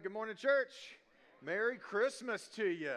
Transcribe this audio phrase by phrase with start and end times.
[0.00, 0.96] right, good morning, church.
[1.44, 2.94] Merry Christmas to you.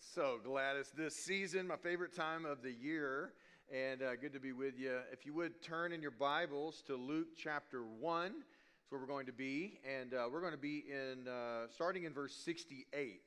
[0.00, 3.32] So glad it's this season, my favorite time of the year,
[3.74, 4.98] and uh, good to be with you.
[5.10, 9.24] If you would turn in your Bibles to Luke chapter 1, that's where we're going
[9.26, 13.22] to be, and uh, we're going to be in uh, starting in verse 68.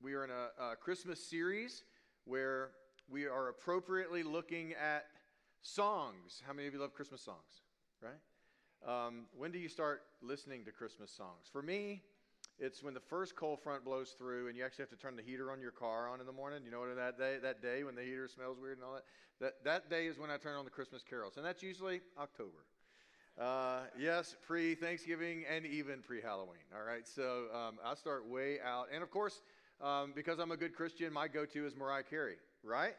[0.00, 1.82] We are in a, a Christmas series
[2.26, 2.70] where
[3.10, 5.06] we are appropriately looking at
[5.62, 6.40] songs.
[6.46, 7.62] How many of you love Christmas songs?
[8.00, 8.12] Right?
[8.86, 11.48] Um, when do you start listening to Christmas songs?
[11.50, 12.02] For me,
[12.58, 15.22] it's when the first cold front blows through and you actually have to turn the
[15.22, 16.60] heater on your car on in the morning.
[16.64, 19.04] You know what that day, that day when the heater smells weird and all that?
[19.40, 21.38] That, that day is when I turn on the Christmas carols.
[21.38, 22.66] And that's usually October.
[23.40, 26.62] Uh, yes, pre Thanksgiving and even pre Halloween.
[26.76, 27.08] All right.
[27.08, 28.88] So um, I start way out.
[28.92, 29.40] And of course,
[29.80, 32.94] um, because I'm a good Christian, my go to is Mariah Carey, right?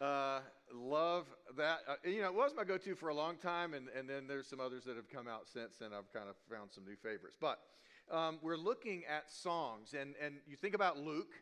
[0.00, 0.40] Uh,
[0.72, 1.80] love that.
[1.88, 4.28] Uh, you know, it was my go to for a long time, and, and then
[4.28, 6.94] there's some others that have come out since, and I've kind of found some new
[6.94, 7.36] favorites.
[7.40, 7.58] But
[8.10, 11.32] um, we're looking at songs, and, and you think about Luke,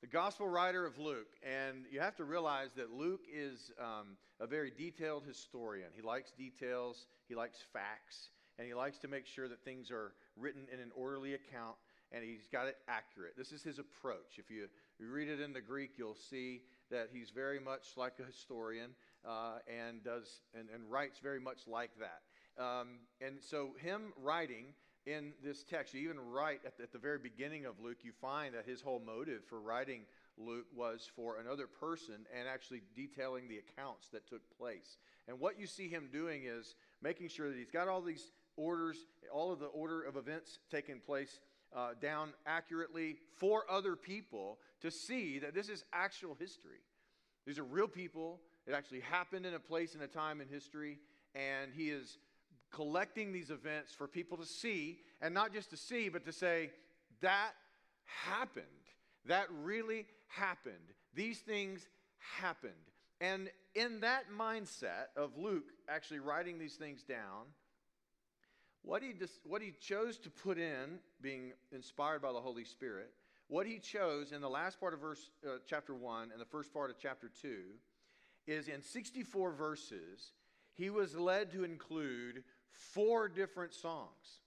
[0.00, 4.46] the gospel writer of Luke, and you have to realize that Luke is um, a
[4.46, 5.88] very detailed historian.
[5.96, 10.12] He likes details, he likes facts, and he likes to make sure that things are
[10.36, 11.74] written in an orderly account
[12.12, 13.32] and he's got it accurate.
[13.36, 14.38] This is his approach.
[14.38, 14.68] If you,
[15.00, 16.62] you read it in the Greek, you'll see
[16.94, 18.90] that he's very much like a historian
[19.26, 22.62] uh, and does and, and, writes very much like that.
[22.62, 24.66] Um, and so, him writing
[25.06, 28.12] in this text, you even write at the, at the very beginning of Luke, you
[28.12, 30.02] find that his whole motive for writing
[30.38, 34.98] Luke was for another person and actually detailing the accounts that took place.
[35.26, 38.98] And what you see him doing is making sure that he's got all these orders,
[39.32, 41.40] all of the order of events taking place
[41.74, 46.78] uh, down accurately for other people to see that this is actual history.
[47.46, 48.40] These are real people.
[48.66, 50.98] It actually happened in a place and a time in history,
[51.34, 52.18] and he is
[52.70, 56.70] collecting these events for people to see, and not just to see, but to say,
[57.20, 57.52] that
[58.04, 58.64] happened.
[59.26, 60.74] That really happened.
[61.14, 61.86] These things
[62.38, 62.72] happened.
[63.20, 67.46] And in that mindset of Luke actually writing these things down,
[68.82, 73.10] what he, just, what he chose to put in, being inspired by the Holy Spirit,
[73.48, 76.72] what he chose in the last part of verse, uh, chapter 1 and the first
[76.72, 77.56] part of chapter 2
[78.46, 80.32] is in 64 verses,
[80.74, 84.40] he was led to include four different songs.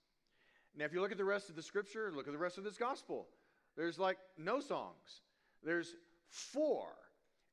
[0.75, 2.63] Now, if you look at the rest of the scripture, look at the rest of
[2.63, 3.27] this gospel,
[3.75, 5.21] there's like no songs.
[5.63, 5.95] There's
[6.29, 6.87] four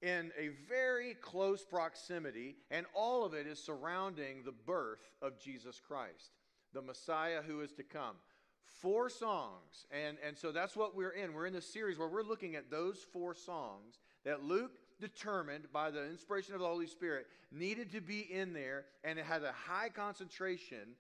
[0.03, 5.81] in a very close proximity, and all of it is surrounding the birth of Jesus
[5.81, 6.33] Christ
[6.75, 8.17] the Messiah who is to come.
[8.65, 9.87] Four songs.
[9.91, 11.33] And, and so that's what we're in.
[11.33, 15.91] We're in this series where we're looking at those four songs that Luke determined by
[15.91, 19.53] the inspiration of the Holy Spirit needed to be in there, and it had a
[19.53, 20.97] high concentration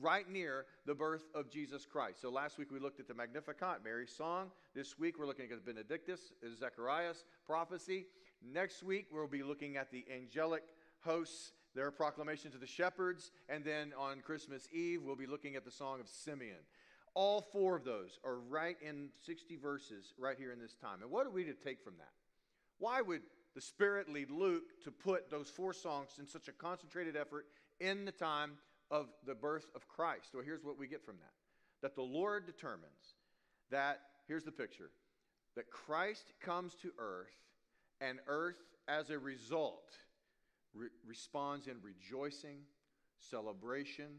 [0.00, 2.20] right near the birth of Jesus Christ.
[2.20, 4.50] So last week we looked at the Magnificat, Mary's song.
[4.74, 8.06] This week we're looking at the Benedictus, Zechariah's prophecy.
[8.42, 10.64] Next week we'll be looking at the angelic
[11.00, 15.64] hosts their proclamation to the shepherds, and then on Christmas Eve, we'll be looking at
[15.64, 16.56] the Song of Simeon.
[17.14, 21.02] All four of those are right in 60 verses right here in this time.
[21.02, 22.12] And what are we to take from that?
[22.78, 23.22] Why would
[23.54, 27.46] the Spirit lead Luke to put those four songs in such a concentrated effort
[27.80, 28.52] in the time
[28.90, 30.30] of the birth of Christ?
[30.34, 31.32] Well, here's what we get from that
[31.80, 33.14] that the Lord determines
[33.70, 34.90] that, here's the picture,
[35.54, 37.34] that Christ comes to earth,
[38.00, 38.58] and earth,
[38.88, 39.90] as a result,
[40.74, 42.58] re- responds in rejoicing,
[43.18, 44.18] celebration,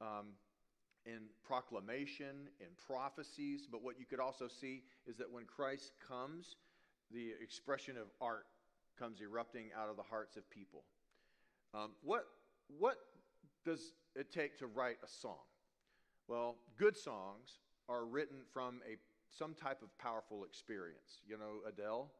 [0.00, 0.26] um,
[1.06, 3.66] in proclamation, in prophecies.
[3.70, 6.56] But what you could also see is that when Christ comes,
[7.10, 8.46] the expression of art
[8.98, 10.84] comes erupting out of the hearts of people.
[11.72, 12.26] Um, what,
[12.78, 12.96] what
[13.64, 15.44] does it take to write a song?
[16.28, 17.58] Well, good songs
[17.88, 18.96] are written from a,
[19.36, 21.20] some type of powerful experience.
[21.26, 22.10] You know, Adele,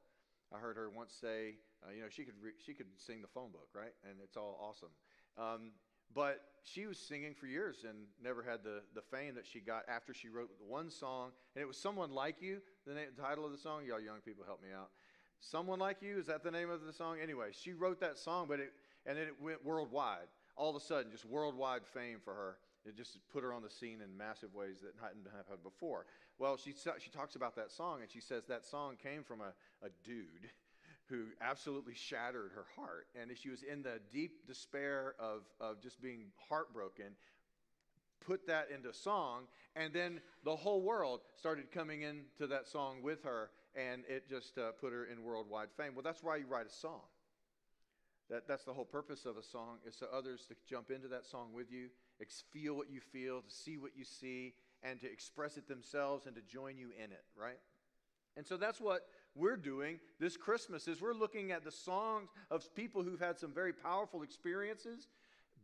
[0.55, 3.29] I heard her once say, uh, you know, she could, re- she could sing the
[3.29, 3.93] phone book, right?
[4.09, 4.91] And it's all awesome.
[5.38, 5.71] Um,
[6.15, 9.85] but she was singing for years and never had the, the fame that she got
[9.89, 11.31] after she wrote one song.
[11.55, 13.83] And it was Someone Like You, the, name, the title of the song.
[13.87, 14.91] Y'all young people help me out.
[15.41, 17.17] Someone Like You, is that the name of the song?
[17.23, 18.73] Anyway, she wrote that song, but it,
[19.07, 20.29] and then it went worldwide.
[20.57, 22.57] All of a sudden, just worldwide fame for her.
[22.85, 26.07] It just put her on the scene in massive ways that hadn't happened before.
[26.39, 29.53] Well, she, she talks about that song, and she says that song came from a,
[29.85, 30.51] a dude
[31.11, 33.09] who absolutely shattered her heart.
[33.21, 37.17] And she was in the deep despair of, of just being heartbroken,
[38.25, 39.43] put that into song,
[39.77, 44.57] and then the whole world started coming into that song with her, and it just
[44.57, 45.95] uh, put her in worldwide fame.
[45.95, 47.03] Well, that's why you write a song.
[48.31, 51.27] That, that's the whole purpose of a song, is so others to jump into that
[51.27, 51.89] song with you,
[52.53, 56.37] feel what you feel, to see what you see, and to express it themselves and
[56.37, 57.59] to join you in it, right?
[58.37, 62.75] And so that's what we're doing this Christmas is we're looking at the songs of
[62.75, 65.09] people who've had some very powerful experiences,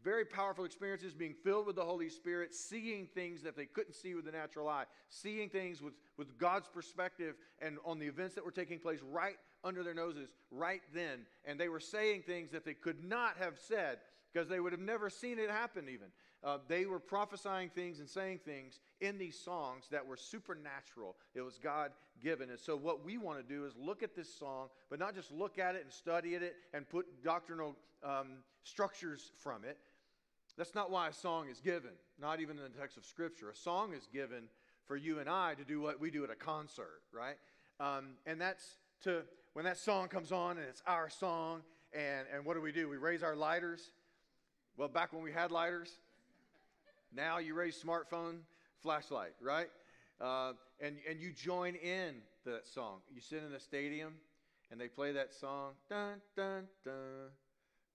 [0.04, 4.14] very powerful experiences being filled with the Holy Spirit, seeing things that they couldn't see
[4.14, 8.44] with the natural eye, seeing things with, with God's perspective and on the events that
[8.44, 11.26] were taking place right under their noses right then.
[11.44, 13.98] And they were saying things that they could not have said
[14.32, 16.08] because they would have never seen it happen, even.
[16.44, 21.16] Uh, they were prophesying things and saying things in these songs that were supernatural.
[21.34, 21.90] It was God
[22.22, 22.50] given.
[22.50, 25.30] And so, what we want to do is look at this song, but not just
[25.32, 29.78] look at it and study it and put doctrinal um, structures from it.
[30.56, 33.50] That's not why a song is given, not even in the text of Scripture.
[33.50, 34.44] A song is given
[34.86, 37.36] for you and I to do what we do at a concert, right?
[37.78, 38.64] Um, and that's
[39.02, 39.22] to,
[39.52, 41.60] when that song comes on and it's our song,
[41.92, 42.88] and, and what do we do?
[42.88, 43.90] We raise our lighters
[44.78, 45.90] well, back when we had lighters,
[47.10, 48.40] now you raise smartphone
[48.82, 49.68] flashlight, right?
[50.20, 53.00] Uh, and, and you join in that song.
[53.14, 54.14] You sit in a stadium
[54.70, 57.30] and they play that song, dun, dun, dun.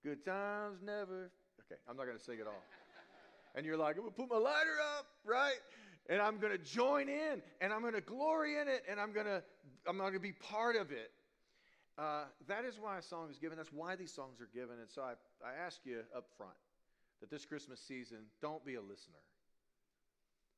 [0.03, 1.31] Good times never.
[1.59, 2.63] Okay, I'm not going to sing it all.
[3.55, 5.59] and you're like, I'm going to put my lighter up, right?
[6.09, 9.13] And I'm going to join in and I'm going to glory in it and I'm
[9.13, 9.43] going to
[9.87, 11.11] I'm going to be part of it.
[11.97, 13.57] Uh, that is why a song is given.
[13.57, 14.79] That's why these songs are given.
[14.79, 15.13] And so I,
[15.45, 16.53] I ask you up front
[17.19, 19.21] that this Christmas season, don't be a listener,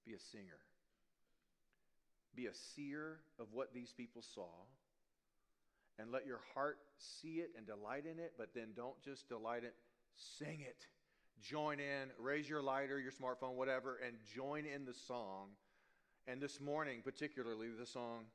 [0.06, 0.60] be a singer.
[2.36, 4.50] Be a seer of what these people saw,
[6.00, 9.64] and let your heart see it and delight in it, but then don't just delight
[9.64, 9.76] it,
[10.16, 10.88] sing it.
[11.42, 15.50] Join in, raise your lighter, your smartphone, whatever, and join in the song.
[16.26, 18.26] And this morning, particularly, the song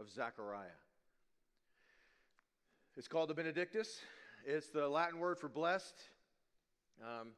[0.00, 0.66] of Zechariah.
[2.96, 4.00] It's called the Benedictus.
[4.44, 5.94] It's the Latin word for blessed.
[7.00, 7.28] Um,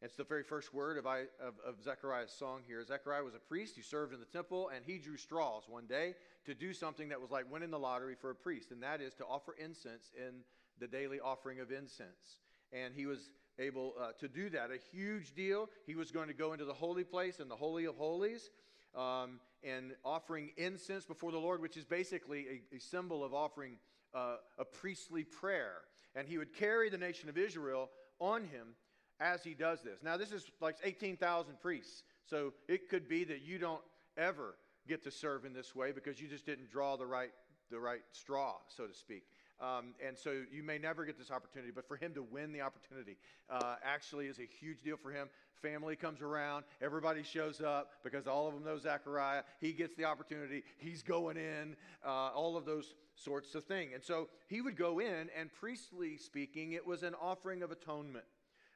[0.00, 2.84] it's the very first word of, I, of, of Zechariah's song here.
[2.84, 6.14] Zechariah was a priest who served in the temple, and he drew straws one day
[6.44, 9.14] to do something that was like winning the lottery for a priest, and that is
[9.14, 10.42] to offer incense in
[10.78, 12.40] the daily offering of incense.
[12.72, 14.70] And he was able uh, to do that.
[14.70, 15.68] A huge deal.
[15.84, 18.50] He was going to go into the holy place and the Holy of Holies
[18.94, 23.78] um, and offering incense before the Lord, which is basically a, a symbol of offering
[24.14, 25.78] uh, a priestly prayer.
[26.14, 27.90] And he would carry the nation of Israel
[28.20, 28.74] on him
[29.20, 29.98] as he does this.
[30.02, 33.82] Now, this is like 18,000 priests, so it could be that you don't
[34.16, 34.54] ever
[34.86, 37.30] get to serve in this way because you just didn't draw the right,
[37.70, 39.24] the right straw, so to speak.
[39.60, 42.60] Um, and so you may never get this opportunity, but for him to win the
[42.60, 43.16] opportunity
[43.50, 45.28] uh, actually is a huge deal for him.
[45.60, 49.42] Family comes around, everybody shows up because all of them know Zechariah.
[49.60, 51.76] He gets the opportunity, he's going in,
[52.06, 53.90] uh, all of those sorts of things.
[53.94, 58.26] And so he would go in, and priestly speaking, it was an offering of atonement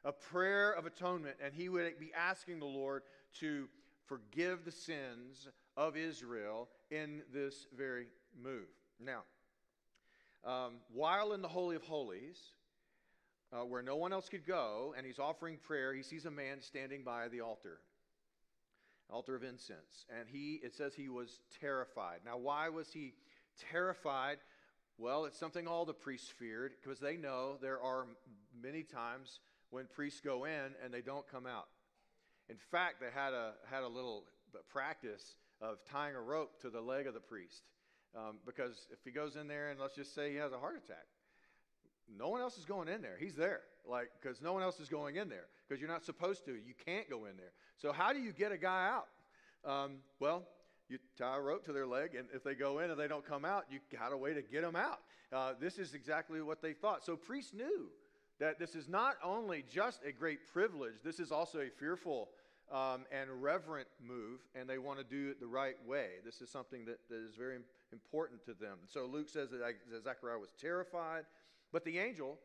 [0.04, 3.02] a prayer of atonement, and he would be asking the Lord
[3.40, 3.68] to
[4.06, 8.06] forgive the sins of Israel in this very
[8.40, 8.68] move.
[9.00, 9.22] Now,
[10.44, 12.38] um, while in the Holy of Holies,
[13.52, 16.60] uh, where no one else could go, and he's offering prayer, he sees a man
[16.60, 17.78] standing by the altar,
[19.08, 22.20] altar of incense, and he it says he was terrified.
[22.24, 23.14] Now, why was he
[23.70, 24.38] terrified?
[24.98, 28.06] Well, it's something all the priests feared because they know there are
[28.60, 29.40] many times
[29.72, 31.66] when priests go in and they don't come out.
[32.48, 34.24] In fact, they had a, had a little
[34.70, 37.62] practice of tying a rope to the leg of the priest.
[38.14, 40.76] Um, because if he goes in there and let's just say he has a heart
[40.76, 41.06] attack,
[42.14, 43.16] no one else is going in there.
[43.18, 46.44] He's there, like because no one else is going in there because you're not supposed
[46.44, 46.52] to.
[46.52, 47.52] You can't go in there.
[47.78, 49.06] So how do you get a guy out?
[49.64, 50.42] Um, well,
[50.90, 53.26] you tie a rope to their leg, and if they go in and they don't
[53.26, 54.98] come out, you got a way to get them out.
[55.32, 57.02] Uh, this is exactly what they thought.
[57.02, 57.88] So priests knew
[58.42, 62.28] that this is not only just a great privilege, this is also a fearful
[62.72, 66.06] um, and reverent move, and they want to do it the right way.
[66.24, 67.58] This is something that, that is very
[67.92, 68.78] important to them.
[68.88, 69.60] So Luke says that
[70.02, 71.22] Zechariah was terrified,
[71.70, 72.36] but the angel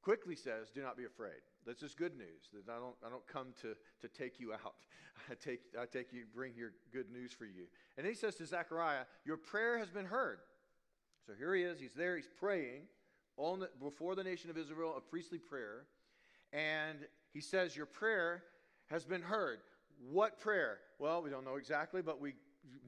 [0.00, 1.42] quickly says, Do not be afraid.
[1.66, 2.48] This is good news.
[2.54, 4.76] That I don't, I don't come to, to take you out.
[5.30, 7.66] I take, I take you, bring here good news for you.
[7.98, 10.38] And he says to Zechariah, Your prayer has been heard.
[11.26, 11.78] So here he is.
[11.78, 12.16] He's there.
[12.16, 12.84] He's praying
[13.36, 15.86] on the, before the nation of Israel a priestly prayer,
[16.52, 16.98] and
[17.32, 18.42] he says, Your prayer
[18.86, 19.60] has been heard.
[20.10, 20.78] What prayer?
[20.98, 22.34] Well, we don't know exactly, but we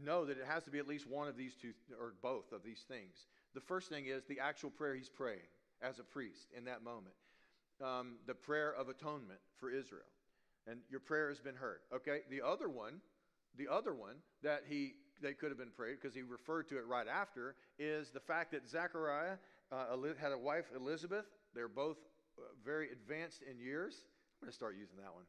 [0.02, 2.62] know that it has to be at least one of these two, or both of
[2.64, 3.26] these things.
[3.54, 5.46] The first thing is the actual prayer he's praying
[5.82, 7.14] as a priest in that moment
[7.82, 10.02] um, the prayer of atonement for Israel.
[10.66, 11.80] And your prayer has been heard.
[11.94, 12.20] Okay?
[12.30, 13.00] The other one,
[13.56, 16.86] the other one that he they could have been prayed because he referred to it
[16.86, 19.36] right after is the fact that Zechariah
[19.72, 21.26] uh, had a wife, Elizabeth.
[21.54, 21.96] They're both
[22.38, 24.04] uh, very advanced in years.
[24.40, 25.24] I'm going to start using that one.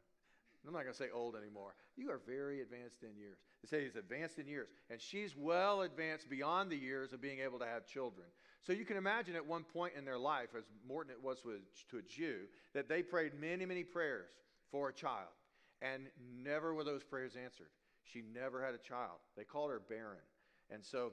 [0.66, 1.74] I'm not going to say old anymore.
[1.96, 3.38] You are very advanced in years.
[3.62, 4.68] They say he's advanced in years.
[4.90, 8.26] And she's well advanced beyond the years of being able to have children.
[8.62, 11.38] So you can imagine at one point in their life, as more than it was
[11.42, 12.40] to a Jew,
[12.74, 14.30] that they prayed many, many prayers
[14.72, 15.30] for a child.
[15.80, 16.06] And
[16.42, 17.68] never were those prayers answered.
[18.02, 19.18] She never had a child.
[19.36, 20.24] They called her barren.
[20.70, 21.12] And so,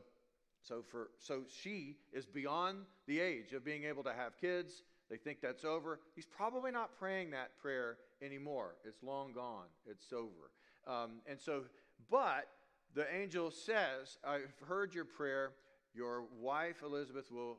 [0.64, 4.84] so, for, so she is beyond the age of being able to have kids.
[5.10, 6.00] They think that's over.
[6.16, 8.76] He's probably not praying that prayer anymore.
[8.86, 9.68] It's long gone.
[9.86, 10.52] It's over.
[10.88, 11.64] Um, and so,
[12.10, 12.48] but
[12.96, 15.52] the angel says, I've heard your prayer.
[15.94, 17.58] Your wife Elizabeth will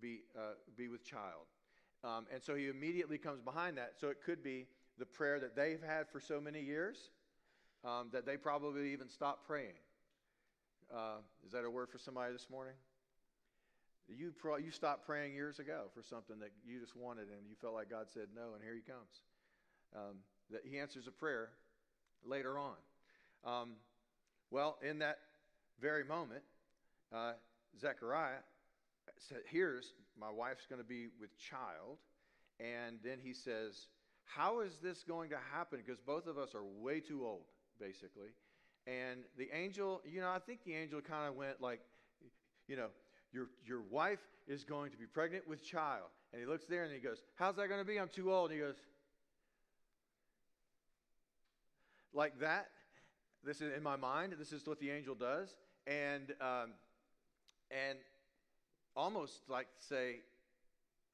[0.00, 1.46] be, uh, be with child.
[2.04, 3.94] Um, and so he immediately comes behind that.
[3.98, 4.66] So it could be
[4.98, 7.10] the prayer that they've had for so many years
[7.84, 9.74] um, that they probably even stopped praying.
[10.94, 12.74] Uh, is that a word for somebody this morning?
[14.08, 17.56] You, pro- you stopped praying years ago for something that you just wanted and you
[17.60, 19.22] felt like God said no, and here he comes.
[19.96, 20.18] Um,
[20.50, 21.48] that he answers a prayer
[22.24, 22.74] later on.
[23.44, 23.70] Um,
[24.52, 25.18] well, in that
[25.80, 26.42] very moment,
[27.12, 27.32] uh,
[27.80, 28.42] Zechariah
[29.18, 31.98] said, Here's my wife's going to be with child.
[32.60, 33.88] And then he says,
[34.24, 35.80] How is this going to happen?
[35.84, 37.46] Because both of us are way too old,
[37.80, 38.28] basically.
[38.86, 41.80] And the angel, you know, I think the angel kind of went like,
[42.68, 42.88] you know,
[43.32, 46.08] your, your wife is going to be pregnant with child.
[46.32, 47.98] And he looks there and he goes, How's that going to be?
[47.98, 48.50] I'm too old.
[48.50, 48.76] And he goes,
[52.12, 52.68] Like that.
[53.44, 54.34] This is in my mind.
[54.38, 55.54] This is what the angel does.
[55.86, 56.72] And, um,
[57.70, 57.98] and
[58.96, 60.16] almost like say,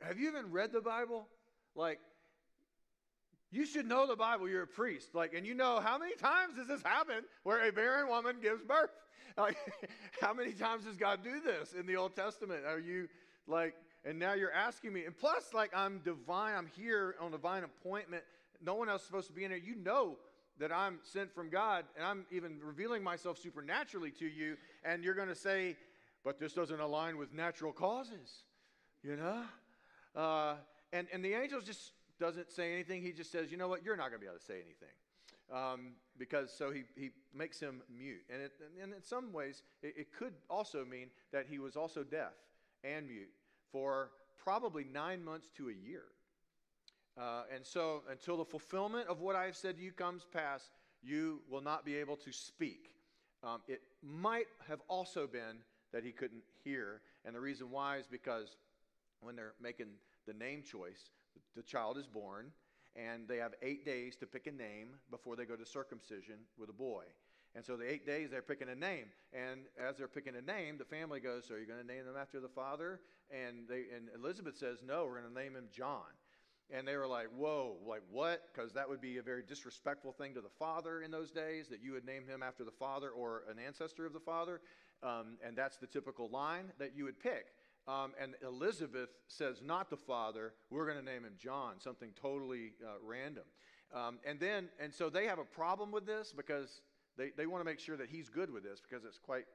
[0.00, 1.26] Have you even read the Bible?
[1.74, 2.00] Like,
[3.50, 4.48] you should know the Bible.
[4.48, 5.14] You're a priest.
[5.14, 8.62] Like, and you know how many times does this happen where a barren woman gives
[8.62, 8.90] birth?
[9.38, 9.56] Like,
[10.20, 12.64] how many times does God do this in the Old Testament?
[12.66, 13.08] Are you
[13.46, 17.62] like, and now you're asking me, and plus, like, I'm divine, I'm here on divine
[17.62, 18.24] appointment.
[18.60, 19.60] No one else is supposed to be in here.
[19.64, 20.16] You know
[20.58, 25.14] that I'm sent from God, and I'm even revealing myself supernaturally to you, and you're
[25.14, 25.76] going to say,
[26.24, 28.44] but this doesn't align with natural causes,
[29.02, 29.42] you know?
[30.14, 30.54] Uh,
[30.92, 33.02] and, and the angels just doesn't say anything.
[33.02, 34.94] He just says, you know what, you're not going to be able to say anything.
[35.52, 38.22] Um, because so he, he makes him mute.
[38.32, 42.04] And, it, and in some ways, it, it could also mean that he was also
[42.04, 42.34] deaf
[42.84, 43.30] and mute
[43.72, 46.04] for probably nine months to a year.
[47.20, 50.70] Uh, and so, until the fulfillment of what I have said to you comes past,
[51.02, 52.94] you will not be able to speak.
[53.42, 55.58] Um, it might have also been
[55.92, 57.00] that he couldn't hear.
[57.24, 58.56] And the reason why is because
[59.20, 59.88] when they're making
[60.26, 61.10] the name choice,
[61.56, 62.52] the child is born,
[62.96, 66.70] and they have eight days to pick a name before they go to circumcision with
[66.70, 67.04] a boy.
[67.54, 70.78] And so the eight days they're picking a name, and as they're picking a name,
[70.78, 73.86] the family goes, "So are you going to name them after the father?" And they
[73.94, 76.06] and Elizabeth says, "No, we're going to name him John."
[76.72, 80.34] And they were like, "Whoa, like what?" Because that would be a very disrespectful thing
[80.34, 83.42] to the father in those days that you would name him after the father or
[83.50, 84.60] an ancestor of the father,
[85.02, 87.46] um, and that's the typical line that you would pick.
[87.88, 92.72] Um, and Elizabeth says, not the father, we're going to name him John, something totally
[92.84, 93.44] uh, random.
[93.92, 96.82] Um, and then, and so they have a problem with this because
[97.16, 99.46] they, they want to make sure that he's good with this because it's quite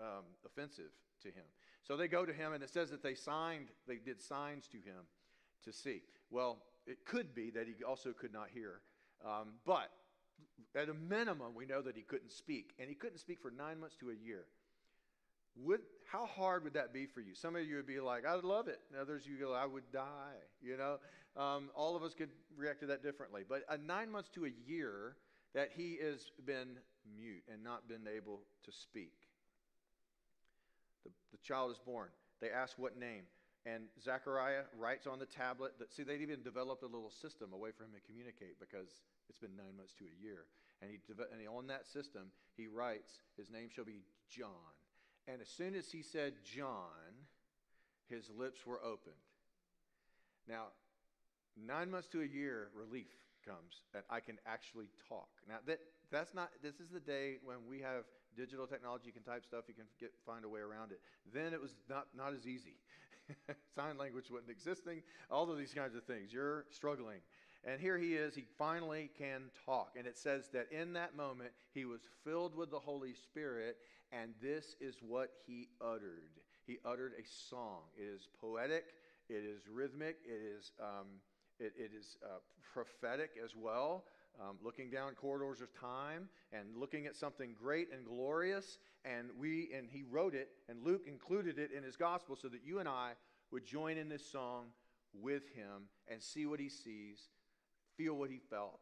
[0.00, 0.90] um, offensive
[1.22, 1.44] to him.
[1.82, 4.76] So they go to him, and it says that they signed, they did signs to
[4.76, 5.06] him
[5.64, 6.02] to see.
[6.30, 8.80] Well, it could be that he also could not hear.
[9.24, 9.90] Um, but
[10.74, 12.74] at a minimum, we know that he couldn't speak.
[12.78, 14.44] And he couldn't speak for nine months to a year.
[15.56, 15.80] Would,
[16.10, 17.34] how hard would that be for you?
[17.34, 18.80] Some of you would be like, I'd love it.
[18.90, 20.38] And others, you go, I would die.
[20.62, 20.98] You know,
[21.36, 23.42] um, all of us could react to that differently.
[23.48, 25.16] But a nine months to a year
[25.54, 26.78] that he has been
[27.16, 29.12] mute and not been able to speak.
[31.04, 32.08] The, the child is born.
[32.40, 33.24] They ask what name.
[33.66, 37.58] And Zechariah writes on the tablet that, see, they'd even developed a little system, a
[37.58, 38.88] way for him to communicate because
[39.28, 40.46] it's been nine months to a year.
[40.80, 44.72] And, he, and on that system, he writes, his name shall be John.
[45.28, 47.14] And as soon as he said John,
[48.08, 49.14] his lips were opened.
[50.48, 50.66] Now,
[51.56, 53.10] nine months to a year, relief
[53.46, 55.28] comes, and I can actually talk.
[55.48, 58.04] Now, that, that's not, this is the day when we have
[58.36, 61.00] digital technology, you can type stuff, you can get, find a way around it.
[61.32, 62.76] Then it was not, not as easy.
[63.76, 66.32] Sign language wasn't existing, all of these kinds of things.
[66.32, 67.20] You're struggling.
[67.64, 69.94] And here he is, he finally can talk.
[69.96, 73.76] And it says that in that moment, he was filled with the Holy Spirit,
[74.12, 76.40] and this is what he uttered.
[76.66, 77.80] He uttered a song.
[77.96, 78.84] It is poetic,
[79.28, 81.06] it is rhythmic, it is, um,
[81.58, 82.38] it, it is uh,
[82.72, 84.04] prophetic as well.
[84.40, 88.78] Um, looking down corridors of time and looking at something great and glorious.
[89.04, 92.60] And we and he wrote it, and Luke included it in his gospel so that
[92.64, 93.12] you and I
[93.50, 94.66] would join in this song
[95.12, 97.28] with him and see what he sees,
[97.96, 98.78] feel what he felt,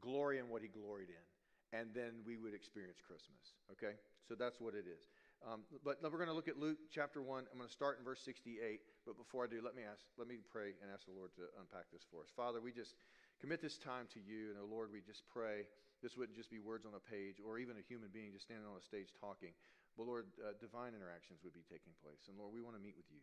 [0.00, 1.35] glory in what he gloried in.
[1.72, 3.58] And then we would experience Christmas.
[3.72, 3.98] Okay?
[4.28, 5.06] So that's what it is.
[5.44, 7.46] Um, but we're going to look at Luke chapter 1.
[7.50, 8.80] I'm going to start in verse 68.
[9.04, 11.46] But before I do, let me ask, let me pray and ask the Lord to
[11.60, 12.30] unpack this for us.
[12.32, 12.96] Father, we just
[13.38, 14.50] commit this time to you.
[14.50, 15.68] And, oh Lord, we just pray
[16.02, 18.66] this wouldn't just be words on a page or even a human being just standing
[18.66, 19.52] on a stage talking.
[19.94, 22.28] But, Lord, uh, divine interactions would be taking place.
[22.28, 23.22] And, Lord, we want to meet with you.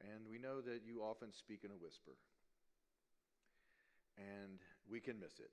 [0.00, 2.16] And we know that you often speak in a whisper.
[4.16, 5.52] And we can miss it.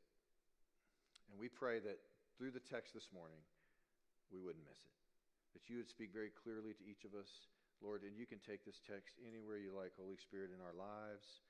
[1.29, 2.01] And we pray that
[2.37, 3.39] through the text this morning,
[4.33, 4.95] we wouldn't miss it.
[5.57, 7.29] That you would speak very clearly to each of us,
[7.81, 11.41] Lord, and you can take this text anywhere you like, Holy Spirit, in our lives,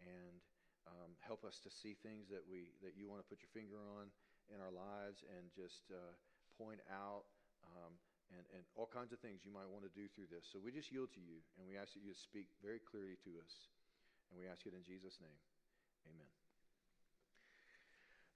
[0.00, 0.40] and
[0.88, 3.78] um, help us to see things that we that you want to put your finger
[4.00, 4.08] on
[4.50, 6.12] in our lives, and just uh,
[6.56, 7.28] point out
[7.62, 7.92] um,
[8.32, 10.48] and, and all kinds of things you might want to do through this.
[10.48, 13.30] So we just yield to you, and we ask that you speak very clearly to
[13.40, 13.52] us,
[14.32, 15.38] and we ask it in Jesus' name,
[16.08, 16.41] Amen.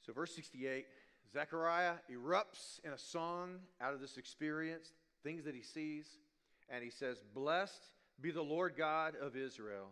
[0.06, 0.86] So, verse 68
[1.32, 4.92] Zechariah erupts in a song out of this experience,
[5.24, 6.06] things that he sees,
[6.68, 9.88] and he says, Blessed be the Lord God of Israel,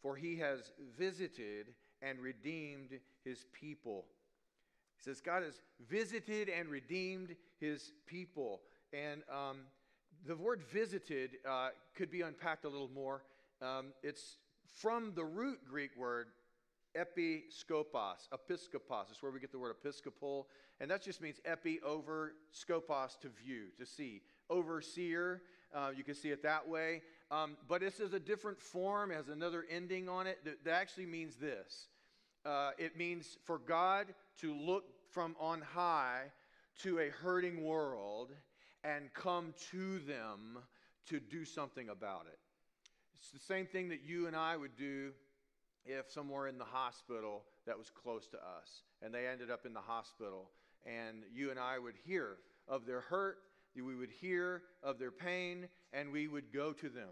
[0.00, 1.66] for he has visited
[2.00, 4.06] and redeemed his people.
[4.96, 8.62] He says, God has visited and redeemed his people.
[8.94, 9.58] And um,
[10.26, 13.22] the word visited uh, could be unpacked a little more.
[13.60, 14.38] Um, it's
[14.72, 16.28] from the root Greek word
[16.98, 20.48] episkopos, episcopos It's where we get the word episcopal.
[20.80, 24.22] And that just means epi, over, skopos, to view, to see.
[24.50, 25.42] Overseer,
[25.74, 27.02] uh, you can see it that way.
[27.30, 31.06] Um, but this is a different form, has another ending on it that, that actually
[31.06, 31.88] means this.
[32.44, 34.06] Uh, it means for God
[34.40, 36.22] to look from on high
[36.82, 38.30] to a hurting world
[38.84, 40.58] and come to them
[41.06, 42.38] to do something about it.
[43.16, 45.12] It's the same thing that you and I would do
[45.88, 49.72] if somewhere in the hospital that was close to us and they ended up in
[49.72, 50.50] the hospital
[50.86, 52.36] and you and I would hear
[52.68, 53.38] of their hurt,
[53.74, 57.10] we would hear of their pain, and we would go to them,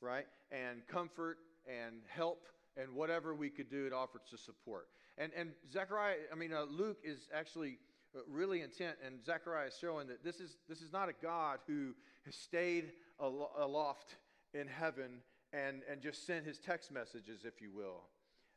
[0.00, 0.26] right?
[0.50, 4.88] And comfort and help and whatever we could do, it offers to support.
[5.18, 7.78] And, and Zechariah, I mean, uh, Luke is actually
[8.14, 11.60] uh, really intent, and Zechariah is showing that this is, this is not a God
[11.66, 11.94] who
[12.26, 14.16] has stayed aloft
[14.52, 15.22] in heaven
[15.54, 18.02] and, and just sent his text messages, if you will.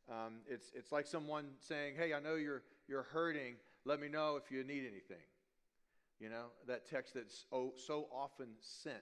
[0.09, 3.55] Um, it's, it's like someone saying, Hey, I know you're, you're hurting.
[3.85, 5.23] Let me know if you need anything.
[6.19, 8.97] You know, that text that's so, so often sent.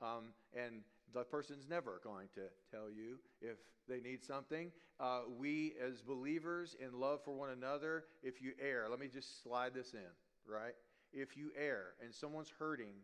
[0.00, 4.70] Um, and the person's never going to tell you if they need something.
[5.00, 9.42] Uh, we, as believers in love for one another, if you err, let me just
[9.42, 10.74] slide this in, right?
[11.12, 12.94] If you err and someone's hurting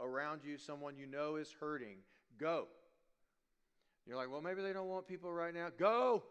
[0.00, 1.96] around you, someone you know is hurting,
[2.38, 2.68] go.
[4.06, 5.68] You're like, well, maybe they don't want people right now.
[5.76, 6.22] Go.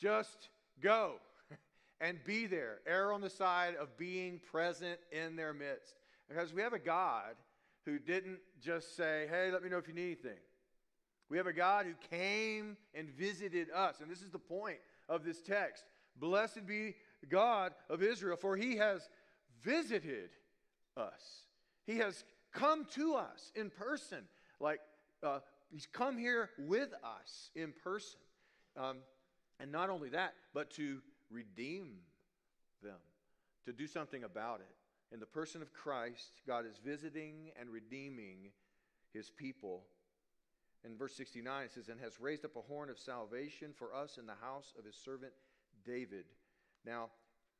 [0.00, 0.48] Just
[0.80, 1.14] go
[2.00, 2.80] and be there.
[2.86, 5.94] Err on the side of being present in their midst.
[6.28, 7.34] Because we have a God
[7.84, 10.38] who didn't just say, hey, let me know if you need anything.
[11.28, 14.00] We have a God who came and visited us.
[14.00, 14.78] And this is the point
[15.08, 15.84] of this text.
[16.16, 16.94] Blessed be
[17.28, 19.08] God of Israel, for he has
[19.62, 20.30] visited
[20.96, 21.44] us.
[21.86, 24.24] He has come to us in person.
[24.60, 24.80] Like,
[25.22, 28.20] uh, he's come here with us in person.
[28.76, 28.98] Um,
[29.60, 31.96] and not only that, but to redeem
[32.82, 32.98] them,
[33.64, 34.74] to do something about it.
[35.12, 38.50] In the person of Christ, God is visiting and redeeming
[39.12, 39.84] his people.
[40.84, 44.18] In verse 69, it says, And has raised up a horn of salvation for us
[44.18, 45.32] in the house of his servant
[45.86, 46.24] David.
[46.84, 47.10] Now,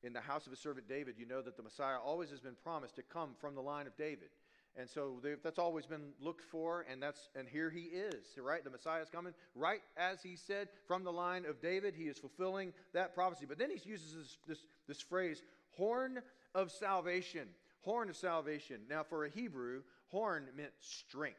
[0.02, 2.56] in the house of his servant David, you know that the Messiah always has been
[2.62, 4.28] promised to come from the line of David.
[4.76, 8.64] And so that's always been looked for, and that's and here he is, right?
[8.64, 11.94] The Messiah is coming, right as he said, from the line of David.
[11.96, 13.46] He is fulfilling that prophecy.
[13.48, 14.58] But then he uses this, this,
[14.88, 15.42] this phrase,
[15.76, 16.20] horn
[16.56, 17.48] of salvation.
[17.82, 18.80] Horn of salvation.
[18.90, 21.38] Now, for a Hebrew, horn meant strength.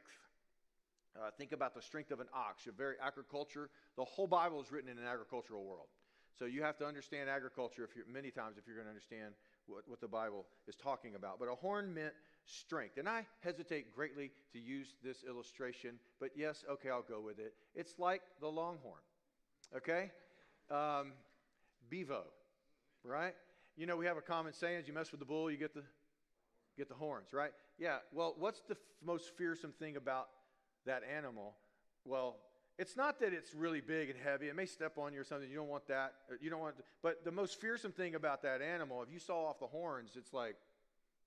[1.18, 2.66] Uh, think about the strength of an ox.
[2.66, 3.70] You're very agriculture.
[3.98, 5.88] The whole Bible is written in an agricultural world.
[6.38, 9.34] So you have to understand agriculture if you're, many times if you're going to understand
[9.68, 11.40] what, what the Bible is talking about.
[11.40, 12.14] But a horn meant
[12.46, 12.98] strength.
[12.98, 17.54] And I hesitate greatly to use this illustration, but yes, okay, I'll go with it.
[17.74, 19.02] It's like the longhorn,
[19.76, 20.12] okay?
[20.70, 21.14] Um,
[21.90, 22.24] bevo,
[23.04, 23.34] right?
[23.78, 25.84] You know, we have a common saying: "You mess with the bull, you get the
[26.78, 27.52] get the horns." Right?
[27.78, 27.98] Yeah.
[28.14, 30.28] Well, what's the f- most fearsome thing about
[30.86, 31.56] that animal?
[32.06, 32.38] Well,
[32.78, 34.48] it's not that it's really big and heavy.
[34.48, 35.50] It may step on you or something.
[35.50, 36.14] You don't want that.
[36.42, 36.76] You don't want.
[37.02, 40.34] But the most fearsome thing about that animal, if you saw off the horns, it's
[40.34, 40.56] like,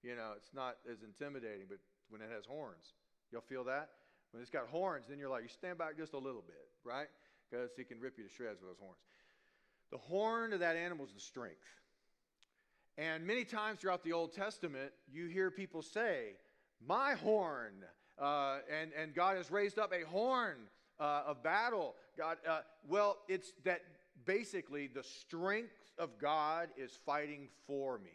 [0.03, 1.67] you know, it's not as intimidating.
[1.69, 1.79] But
[2.11, 2.93] when it has horns,
[3.33, 3.89] you'll feel that.
[4.33, 7.09] When it's got horns, then you're like, you stand back just a little bit, right?
[7.51, 8.99] Because he can rip you to shreds with those horns.
[9.91, 11.65] The horn of that animal is the strength.
[12.99, 16.33] And many times throughout the Old Testament, you hear people say,
[16.87, 17.73] My horn.
[18.19, 20.57] Uh, and, and God has raised up a horn
[21.01, 21.95] uh, of battle.
[22.17, 23.83] God, uh, well, it's that
[24.25, 28.11] basically the strength of God is fighting for me.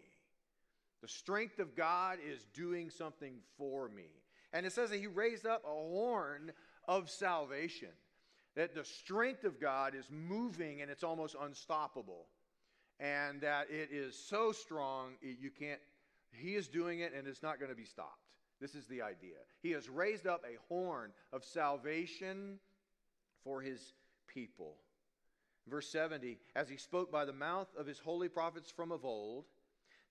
[1.01, 4.07] The strength of God is doing something for me.
[4.53, 6.51] And it says that He raised up a horn
[6.87, 7.89] of salvation.
[8.55, 12.27] That the strength of God is moving and it's almost unstoppable
[12.99, 15.79] and that it is so strong you can't
[16.31, 18.29] he is doing it and it's not going to be stopped
[18.61, 22.59] this is the idea he has raised up a horn of salvation
[23.43, 23.93] for his
[24.27, 24.75] people
[25.67, 29.45] verse 70 as he spoke by the mouth of his holy prophets from of old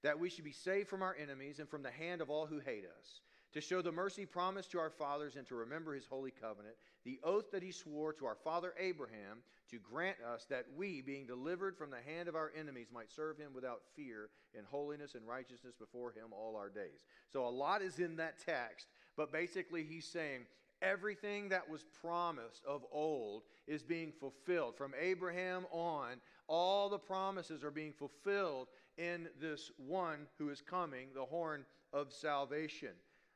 [0.03, 2.59] that we should be saved from our enemies and from the hand of all who
[2.59, 3.21] hate us
[3.53, 7.21] to show the mercy promised to our fathers and to remember his holy covenant, the
[7.23, 11.77] oath that he swore to our father Abraham to grant us that we, being delivered
[11.77, 15.75] from the hand of our enemies, might serve him without fear in holiness and righteousness
[15.79, 17.05] before him all our days.
[17.31, 20.47] So a lot is in that text, but basically he's saying
[20.83, 24.77] everything that was promised of old is being fulfilled.
[24.77, 28.69] From Abraham on, all the promises are being fulfilled
[28.99, 32.91] in this one who is coming, the horn of salvation.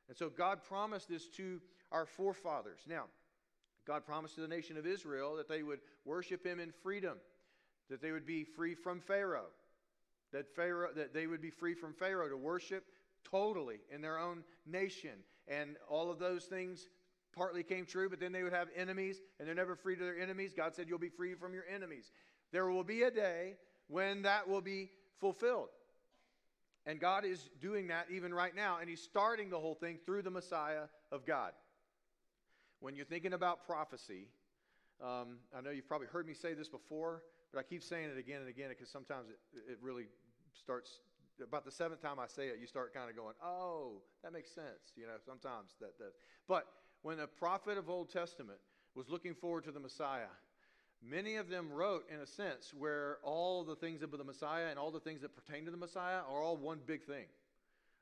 [0.09, 1.61] And so God promised this to
[1.93, 2.81] our forefathers.
[2.89, 3.05] Now,
[3.87, 7.19] God promised to the nation of Israel that they would worship him in freedom,
[7.89, 9.47] that they would be free from Pharaoh,
[10.33, 12.85] that Pharaoh that they would be free from Pharaoh to worship
[13.25, 15.19] totally in their own nation.
[15.49, 16.89] And all of those things
[17.37, 20.19] partly came true, but then they would have enemies, and they're never free to their
[20.19, 20.53] enemies.
[20.57, 22.11] God said, You'll be free from your enemies.
[22.53, 23.55] There will be a day
[23.89, 25.69] when that will be fulfilled.
[26.87, 28.79] And God is doing that even right now.
[28.81, 31.53] And He's starting the whole thing through the Messiah of God.
[32.81, 34.29] When you're thinking about prophecy,
[35.03, 37.23] um, I know you've probably heard me say this before,
[37.53, 40.07] but I keep saying it again and again because sometimes it, it really
[40.55, 41.01] starts.
[41.43, 44.51] About the seventh time I say it, you start kind of going, "Oh, that makes
[44.51, 46.15] sense." You know, sometimes that does.
[46.49, 46.65] But
[47.07, 48.59] when a prophet of Old Testament
[48.97, 50.33] was looking forward to the Messiah,
[51.03, 54.79] Many of them wrote, in a sense, where all the things about the Messiah and
[54.79, 57.27] all the things that pertain to the Messiah are all one big thing.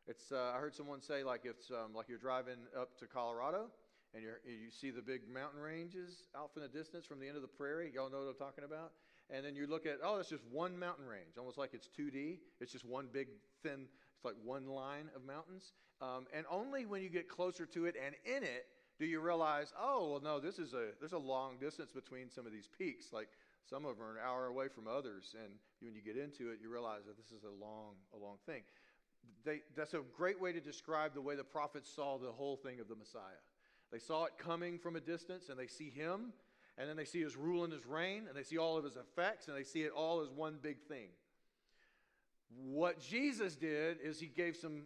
[0.06, 3.66] It's, uh, I heard someone say, like, it's um, like you're driving up to Colorado
[4.14, 7.42] and you see the big mountain ranges out from the distance from the end of
[7.42, 7.90] the prairie.
[7.92, 8.92] Y'all know what I'm talking about?
[9.28, 12.38] And then you look at, oh, it's just one mountain range, almost like it's 2D.
[12.60, 13.28] It's just one big,
[13.62, 15.72] thin, it's like one line of mountains.
[16.00, 18.66] Um, and only when you get closer to it and in it
[18.98, 22.46] do you realize, oh, well, no, this is a, there's a long distance between some
[22.46, 23.12] of these peaks.
[23.12, 23.28] Like
[23.68, 25.34] some of them are an hour away from others.
[25.42, 28.36] And when you get into it, you realize that this is a long, a long
[28.46, 28.62] thing.
[29.44, 32.78] They, that's a great way to describe the way the prophets saw the whole thing
[32.78, 33.42] of the Messiah.
[33.90, 36.32] They saw it coming from a distance, and they see him,
[36.78, 38.96] and then they see his rule and his reign, and they see all of his
[38.96, 41.08] effects, and they see it all as one big thing.
[42.56, 44.82] What Jesus did is he gave some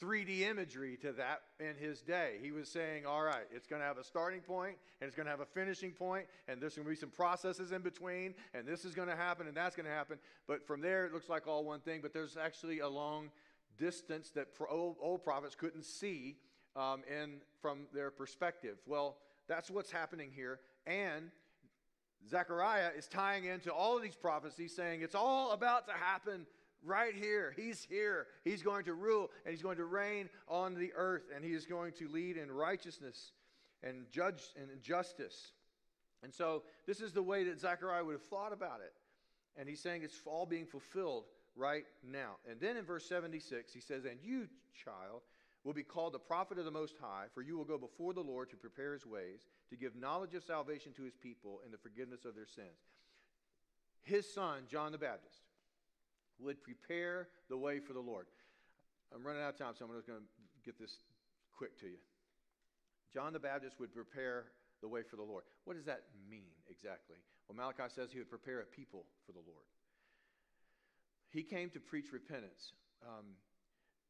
[0.00, 2.36] 3D imagery to that in his day.
[2.40, 5.26] He was saying, all right, it's going to have a starting point and it's going
[5.26, 8.66] to have a finishing point, and there's going to be some processes in between, and
[8.66, 10.18] this is going to happen and that's going to happen.
[10.46, 13.30] But from there, it looks like all one thing, but there's actually a long
[13.78, 16.36] distance that old, old prophets couldn't see
[16.76, 18.78] um, in, from their perspective.
[18.86, 19.16] Well,
[19.48, 20.60] that's what's happening here.
[20.86, 21.30] And
[22.28, 26.46] Zechariah is tying into all of these prophecies, saying it's all about to happen
[26.84, 27.54] right here.
[27.56, 28.26] He's here.
[28.44, 31.66] He's going to rule and he's going to reign on the earth and he is
[31.66, 33.32] going to lead in righteousness
[33.82, 35.52] and judge and justice.
[36.22, 38.92] And so this is the way that Zechariah would have thought about it.
[39.56, 41.24] And he's saying it's all being fulfilled
[41.56, 42.36] right now.
[42.48, 44.48] And then in verse 76, he says, And you,
[44.84, 45.22] child,
[45.64, 48.20] will be called the prophet of the Most High, for you will go before the
[48.20, 51.78] Lord to prepare his ways, to give knowledge of salvation to his people and the
[51.78, 52.68] forgiveness of their sins.
[54.02, 55.42] His son, John the Baptist,
[56.40, 58.26] would prepare the way for the Lord.
[59.14, 60.26] I'm running out of time, so I'm just going to
[60.64, 60.98] get this
[61.56, 61.98] quick to you.
[63.12, 64.46] John the Baptist would prepare
[64.80, 65.44] the way for the Lord.
[65.64, 67.16] What does that mean exactly?
[67.48, 69.64] Well, Malachi says he would prepare a people for the Lord.
[71.30, 72.72] He came to preach repentance.
[73.02, 73.36] Um,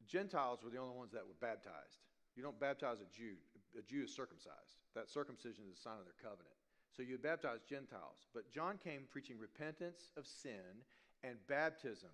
[0.07, 2.03] Gentiles were the only ones that were baptized.
[2.35, 3.35] You don't baptize a Jew.
[3.77, 4.79] A Jew is circumcised.
[4.95, 6.55] That circumcision is a sign of their covenant.
[6.95, 8.27] So you baptize Gentiles.
[8.33, 10.83] But John came preaching repentance of sin
[11.23, 12.09] and baptism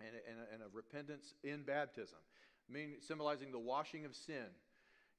[0.00, 2.18] and, and, and a repentance in baptism,
[2.68, 4.46] meaning symbolizing the washing of sin.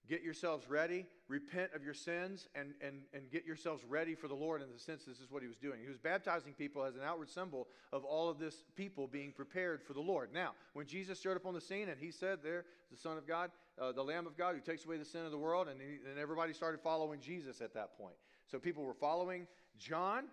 [0.10, 4.34] Get yourselves ready, repent of your sins, and, and, and get yourselves ready for the
[4.36, 4.62] Lord.
[4.62, 5.80] In the sense, this is what he was doing.
[5.82, 9.82] He was baptizing people as an outward symbol of all of this people being prepared
[9.82, 10.34] for the Lord.
[10.34, 13.26] Now, when Jesus showed up on the scene and he said, There, the Son of
[13.26, 15.80] God, uh, the Lamb of God who takes away the sin of the world, and,
[15.80, 18.16] he, and everybody started following Jesus at that point.
[18.52, 20.26] So people were following John,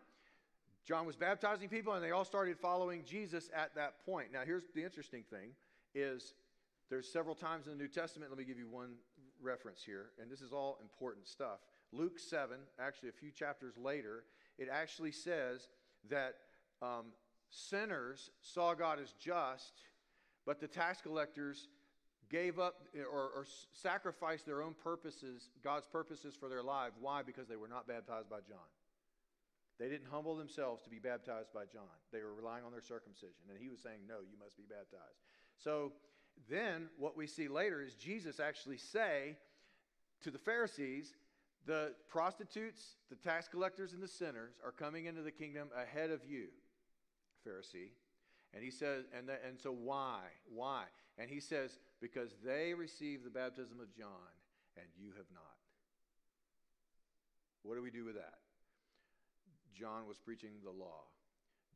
[0.86, 4.32] John was baptizing people, and they all started following Jesus at that point.
[4.32, 5.50] Now, here's the interesting thing:
[5.94, 6.34] is
[6.88, 8.30] there's several times in the New Testament.
[8.30, 8.94] Let me give you one
[9.42, 11.60] reference here, and this is all important stuff.
[11.92, 14.24] Luke 7, actually a few chapters later,
[14.58, 15.68] it actually says
[16.08, 16.34] that
[16.82, 17.06] um,
[17.50, 19.82] sinners saw God as just,
[20.46, 21.68] but the tax collectors
[22.30, 26.92] gave up or, or, sacrificed their own purposes, God's purposes for their life.
[27.00, 27.22] Why?
[27.22, 28.58] Because they were not baptized by John.
[29.80, 31.88] They didn't humble themselves to be baptized by John.
[32.12, 33.48] They were relying on their circumcision.
[33.48, 35.16] And he was saying, No, you must be baptized.
[35.56, 35.92] So
[36.50, 39.38] then what we see later is Jesus actually say
[40.20, 41.14] to the Pharisees,
[41.66, 46.20] the prostitutes, the tax collectors, and the sinners are coming into the kingdom ahead of
[46.28, 46.48] you,
[47.46, 47.92] Pharisee.
[48.52, 50.20] And he says, and, the, and so why?
[50.52, 50.84] Why?
[51.16, 54.28] And he says, because they received the baptism of John
[54.76, 55.42] and you have not.
[57.62, 58.34] What do we do with that?
[59.74, 61.02] John was preaching the law.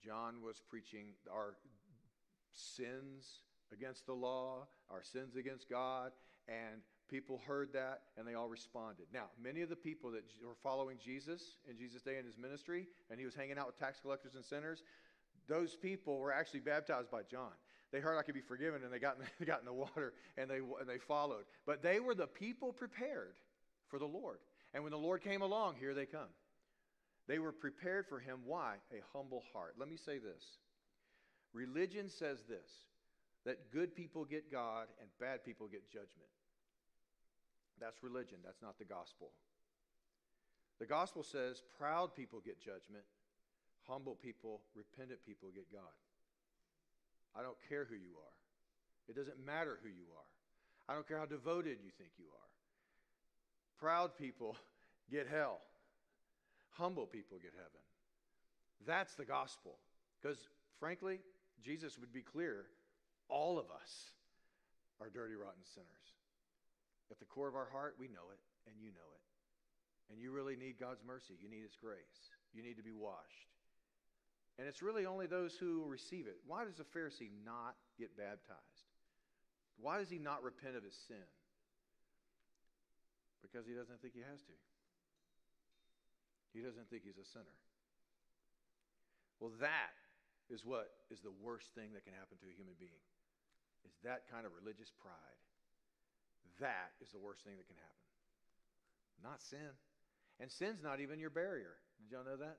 [0.05, 1.55] John was preaching our
[2.53, 3.41] sins
[3.73, 6.13] against the law, our sins against God,
[6.49, 9.07] and people heard that and they all responded.
[9.13, 12.87] Now, many of the people that were following Jesus in Jesus' day in his ministry,
[13.11, 14.83] and he was hanging out with tax collectors and sinners,
[15.49, 17.53] those people were actually baptized by John.
[17.93, 20.15] They heard I could be forgiven and they got in, they got in the water
[20.37, 21.45] and they, and they followed.
[21.67, 23.37] But they were the people prepared
[23.89, 24.39] for the Lord.
[24.73, 26.29] And when the Lord came along, here they come.
[27.27, 28.41] They were prepared for him.
[28.45, 28.77] Why?
[28.93, 29.75] A humble heart.
[29.79, 30.59] Let me say this
[31.53, 32.69] religion says this
[33.45, 36.33] that good people get God and bad people get judgment.
[37.81, 39.31] That's religion, that's not the gospel.
[40.81, 43.05] The gospel says proud people get judgment,
[43.87, 45.93] humble people, repentant people get God.
[47.37, 48.37] I don't care who you are.
[49.09, 50.31] It doesn't matter who you are.
[50.89, 52.49] I don't care how devoted you think you are.
[53.79, 54.57] Proud people
[55.11, 55.61] get hell.
[56.75, 57.83] Humble people get heaven.
[58.87, 59.79] That's the gospel.
[60.21, 60.39] Because,
[60.79, 61.21] frankly,
[61.63, 62.67] Jesus would be clear
[63.29, 64.11] all of us
[65.01, 66.09] are dirty, rotten sinners.
[67.11, 70.13] At the core of our heart, we know it, and you know it.
[70.13, 71.35] And you really need God's mercy.
[71.41, 72.31] You need His grace.
[72.53, 73.55] You need to be washed.
[74.59, 76.37] And it's really only those who receive it.
[76.47, 78.87] Why does a Pharisee not get baptized?
[79.81, 81.27] Why does he not repent of his sin?
[83.43, 84.53] Because he doesn't think he has to.
[86.55, 87.59] He doesn't think he's a sinner.
[89.43, 89.99] Well, that
[90.49, 93.03] is what is the worst thing that can happen to a human being.
[93.85, 95.41] Is that kind of religious pride.
[96.63, 98.07] That is the worst thing that can happen.
[99.23, 99.75] Not sin.
[100.41, 101.75] And sin's not even your barrier.
[101.99, 102.59] Did y'all know that?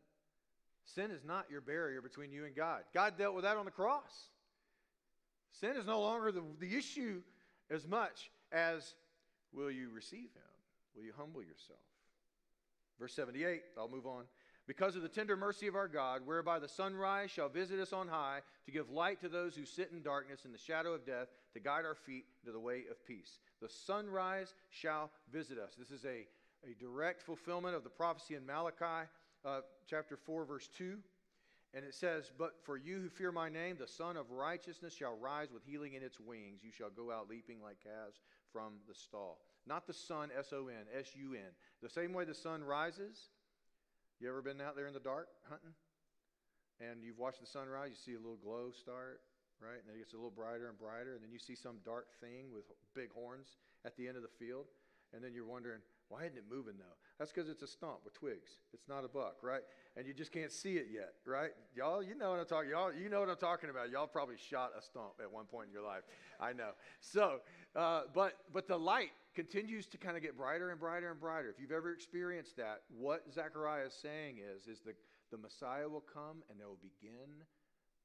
[0.85, 2.83] Sin is not your barrier between you and God.
[2.93, 4.29] God dealt with that on the cross.
[5.51, 7.21] Sin is no longer the, the issue
[7.71, 8.93] as much as
[9.53, 10.51] will you receive him?
[10.95, 11.79] Will you humble yourself?
[12.99, 14.23] Verse 78, I'll move on.
[14.67, 18.07] Because of the tender mercy of our God, whereby the sunrise shall visit us on
[18.07, 21.27] high, to give light to those who sit in darkness in the shadow of death,
[21.53, 23.39] to guide our feet to the way of peace.
[23.61, 25.75] The sunrise shall visit us.
[25.77, 26.25] This is a,
[26.67, 29.07] a direct fulfillment of the prophecy in Malachi
[29.45, 30.97] uh, chapter 4, verse 2.
[31.75, 35.15] And it says, But for you who fear my name, the Sun of Righteousness shall
[35.15, 36.61] rise with healing in its wings.
[36.63, 39.39] You shall go out leaping like calves from the stall.
[39.67, 41.51] Not the sun, S O N, S U N.
[41.81, 43.29] The same way the sun rises.
[44.19, 45.73] You ever been out there in the dark hunting?
[46.79, 49.21] And you've watched the sun rise, you see a little glow start,
[49.61, 49.79] right?
[49.79, 51.15] And then it gets a little brighter and brighter.
[51.15, 54.33] And then you see some dark thing with big horns at the end of the
[54.39, 54.67] field.
[55.13, 56.95] And then you're wondering, why isn't it moving though?
[57.17, 58.51] That's because it's a stump with twigs.
[58.73, 59.61] It's not a buck, right?
[59.95, 61.51] And you just can't see it yet, right?
[61.73, 62.69] Y'all, you know what I'm talking.
[62.69, 63.89] Y'all, you know what I'm talking about.
[63.89, 66.03] Y'all probably shot a stump at one point in your life.
[66.39, 66.71] I know.
[66.99, 67.39] So,
[67.75, 71.49] uh, but but the light continues to kind of get brighter and brighter and brighter.
[71.49, 74.93] If you've ever experienced that, what Zechariah is saying is, is the
[75.31, 77.43] the Messiah will come and there will begin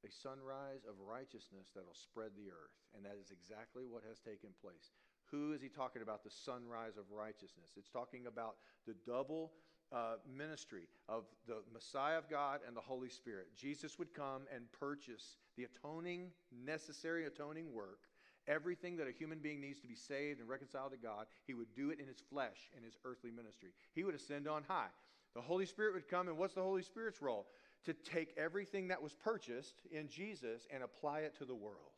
[0.03, 4.49] a sunrise of righteousness that'll spread the earth, and that is exactly what has taken
[4.59, 4.91] place.
[5.29, 6.23] Who is he talking about?
[6.23, 7.77] The sunrise of righteousness.
[7.77, 8.55] It's talking about
[8.87, 9.53] the double
[9.93, 13.47] uh, ministry of the Messiah of God and the Holy Spirit.
[13.55, 16.31] Jesus would come and purchase the atoning,
[16.65, 17.99] necessary atoning work,
[18.47, 21.25] everything that a human being needs to be saved and reconciled to God.
[21.45, 23.69] He would do it in his flesh in his earthly ministry.
[23.93, 24.91] He would ascend on high.
[25.33, 27.47] The Holy Spirit would come, and what's the Holy Spirit's role?
[27.85, 31.95] To take everything that was purchased in Jesus and apply it to the world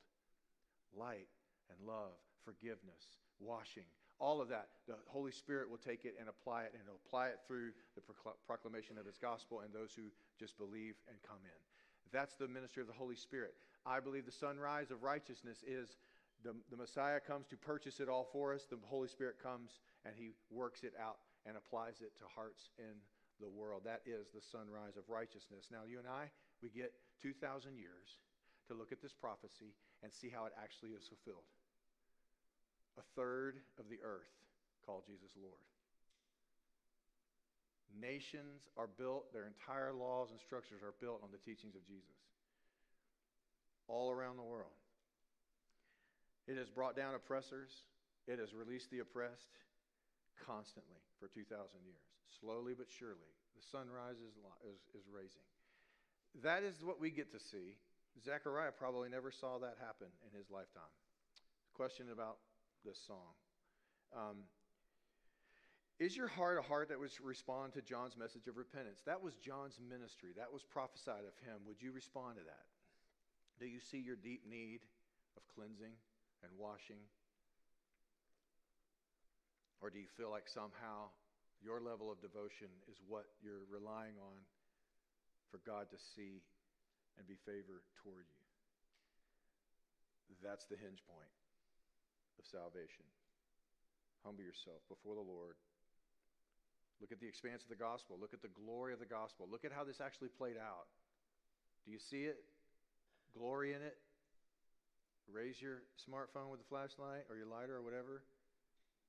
[0.95, 1.27] light
[1.69, 2.13] and love,
[2.45, 4.67] forgiveness, washing, all of that.
[4.88, 8.01] The Holy Spirit will take it and apply it, and apply it through the
[8.45, 10.03] proclamation of His gospel and those who
[10.39, 11.60] just believe and come in.
[12.12, 13.56] That's the ministry of the Holy Spirit.
[13.86, 15.97] I believe the sunrise of righteousness is
[16.43, 18.67] the, the Messiah comes to purchase it all for us.
[18.69, 22.99] The Holy Spirit comes and He works it out and applies it to hearts in
[23.39, 23.84] the world.
[23.86, 25.71] That is the sunrise of righteousness.
[25.71, 26.29] Now, you and I,
[26.62, 28.19] we get 2,000 years
[28.67, 31.47] to look at this prophecy and see how it actually is fulfilled.
[32.99, 34.32] A third of the earth
[34.86, 35.63] called Jesus Lord.
[37.93, 42.17] Nations are built, their entire laws and structures are built on the teachings of Jesus.
[43.88, 44.73] All around the world.
[46.47, 47.71] It has brought down oppressors,
[48.27, 49.56] it has released the oppressed
[50.45, 51.47] constantly for 2,000
[51.86, 52.03] years.
[52.39, 54.36] Slowly but surely, the sunrise is,
[54.67, 55.45] is, is raising.
[56.41, 57.77] That is what we get to see.
[58.19, 60.91] Zechariah probably never saw that happen in his lifetime.
[61.73, 62.38] Question about
[62.86, 63.34] this song.
[64.13, 64.38] Um,
[65.99, 69.01] is your heart a heart that would respond to John's message of repentance?
[69.06, 70.32] That was John's ministry.
[70.36, 71.62] That was prophesied of him.
[71.67, 72.65] Would you respond to that?
[73.60, 74.82] Do you see your deep need
[75.38, 75.93] of cleansing
[76.43, 76.99] and washing?
[79.82, 81.12] Or do you feel like somehow
[81.63, 84.39] your level of devotion is what you're relying on
[85.51, 86.43] for God to see
[87.19, 88.43] and be favored toward you?
[90.43, 91.32] That's the hinge point
[92.36, 93.08] of salvation.
[94.27, 95.56] Humble yourself before the Lord.
[96.99, 98.19] Look at the expanse of the gospel.
[98.19, 99.47] Look at the glory of the gospel.
[99.47, 100.91] Look at how this actually played out.
[101.88, 102.43] Do you see it?
[103.32, 103.95] Glory in it?
[105.32, 108.24] Raise your smartphone with a flashlight or your lighter or whatever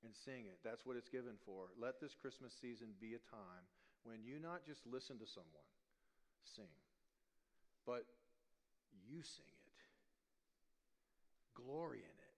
[0.03, 0.61] and sing it.
[0.63, 1.73] That's what it's given for.
[1.79, 3.65] Let this Christmas season be a time
[4.05, 5.69] when you not just listen to someone
[6.45, 6.71] sing,
[7.89, 8.05] but
[9.09, 9.81] you sing it.
[11.57, 12.35] Glory in it.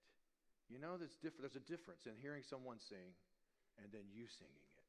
[0.71, 3.15] You know, there's, diff- there's a difference in hearing someone sing
[3.83, 4.87] and then you singing it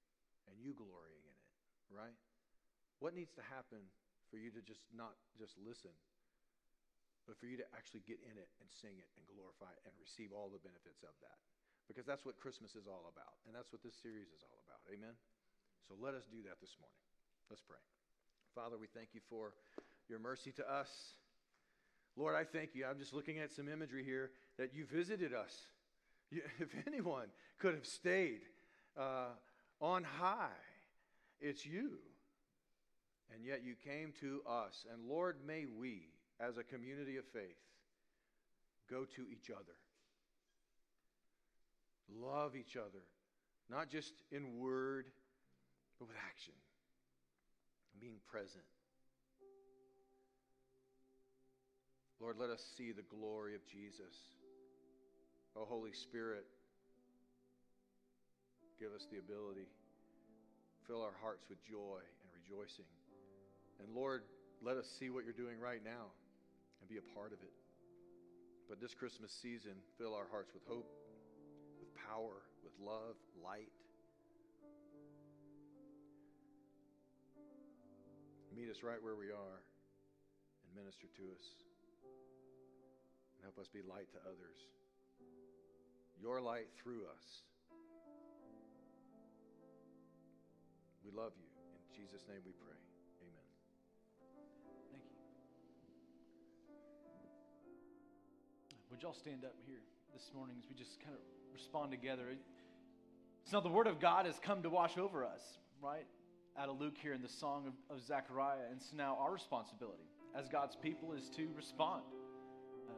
[0.51, 1.53] and you glorying in it,
[1.91, 2.17] right?
[2.99, 3.83] What needs to happen
[4.31, 5.95] for you to just not just listen,
[7.29, 9.93] but for you to actually get in it and sing it and glorify it and
[10.01, 11.37] receive all the benefits of that?
[11.85, 14.81] Because that's what Christmas is all about, and that's what this series is all about.
[14.89, 15.13] Amen?
[15.85, 17.01] So let us do that this morning.
[17.53, 17.81] Let's pray.
[18.57, 19.53] Father, we thank you for
[20.09, 20.89] your mercy to us.
[22.17, 22.85] Lord, I thank you.
[22.85, 25.69] I'm just looking at some imagery here that you visited us.
[26.31, 28.41] You, if anyone could have stayed
[28.99, 29.37] uh,
[29.81, 30.49] on high,
[31.41, 31.99] it's you.
[33.33, 34.85] And yet you came to us.
[34.93, 36.09] And Lord, may we,
[36.41, 37.59] as a community of faith,
[38.91, 39.77] go to each other.
[42.09, 43.05] Love each other,
[43.69, 45.07] not just in word,
[45.99, 46.55] but with action,
[48.01, 48.65] being present.
[52.21, 54.17] Lord, let us see the glory of Jesus.
[55.55, 56.47] Oh, Holy Spirit,
[58.81, 59.69] give us the ability.
[60.87, 62.89] Fill our hearts with joy and rejoicing.
[63.81, 64.23] And Lord,
[64.63, 66.11] let us see what you're doing right now
[66.81, 67.55] and be a part of it.
[68.69, 70.91] But this Christmas season, fill our hearts with hope,
[71.81, 73.73] with power, with love, light.
[78.55, 79.59] Meet us right where we are
[80.65, 81.45] and minister to us.
[83.37, 84.59] And help us be light to others.
[86.21, 87.27] Your light through us.
[91.05, 91.47] We love you.
[91.47, 92.78] In Jesus' name we pray.
[98.99, 99.79] Would y'all stand up here
[100.13, 101.21] this morning as we just kind of
[101.55, 102.25] respond together?
[103.45, 105.41] So now the Word of God has come to wash over us,
[105.81, 106.05] right?
[106.59, 108.67] Out of Luke here in the Song of, of Zechariah.
[108.73, 110.03] And so now our responsibility
[110.37, 112.03] as God's people is to respond.
[112.89, 112.97] Um,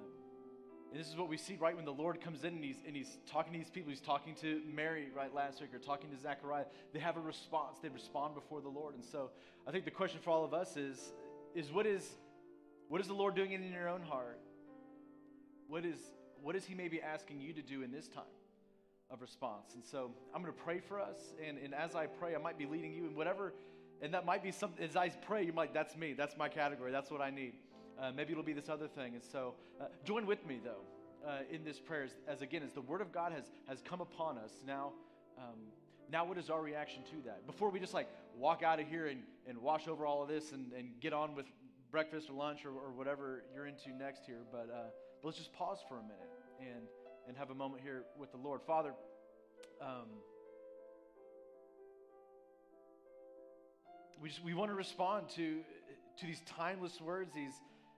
[0.91, 2.97] and this is what we see right when the Lord comes in and he's, and
[2.97, 3.91] he's talking to these people.
[3.91, 6.65] He's talking to Mary right last week or talking to Zechariah.
[6.95, 7.77] They have a response.
[7.83, 8.95] They respond before the Lord.
[8.95, 9.33] And so
[9.69, 11.13] I think the question for all of us is,
[11.55, 12.09] is what is
[12.89, 14.41] what is the Lord doing in your own heart?
[15.71, 15.99] What is
[16.43, 18.25] what is he maybe asking you to do in this time
[19.09, 19.75] of response?
[19.75, 21.19] And so I'm going to pray for us.
[21.47, 23.53] And, and as I pray, I might be leading you in whatever,
[24.03, 26.15] and that might be something, as I pray, you might, that's me.
[26.15, 26.91] That's my category.
[26.91, 27.53] That's what I need.
[28.01, 29.15] Uh, maybe it'll be this other thing.
[29.15, 32.73] And so uh, join with me, though, uh, in this prayer as, as, again, as
[32.73, 34.53] the Word of God has, has come upon us.
[34.67, 34.93] Now,
[35.39, 35.59] um,
[36.11, 37.47] now what is our reaction to that?
[37.47, 40.53] Before we just like walk out of here and, and wash over all of this
[40.53, 41.47] and, and get on with
[41.93, 44.89] breakfast or lunch or, or whatever you're into next here, but, uh,
[45.21, 46.87] but let's just pause for a minute and,
[47.29, 48.63] and have a moment here with the Lord.
[48.67, 48.95] Father,
[49.83, 50.07] um,
[54.23, 55.61] we, just, we want to respond to,
[56.19, 57.53] to these timeless words, these,